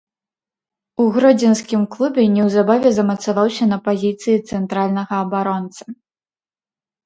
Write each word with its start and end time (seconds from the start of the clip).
У 1.03 1.03
гродзенскім 1.17 1.81
клубе 1.97 2.25
неўзабаве 2.39 2.89
замацаваўся 2.97 3.63
на 3.75 3.81
пазіцыі 3.91 4.41
цэнтральнага 4.49 5.13
абаронцы. 5.23 5.83